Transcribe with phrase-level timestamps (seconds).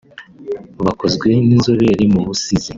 [0.79, 2.69] bwakozwe n’Inzobere mu Busizi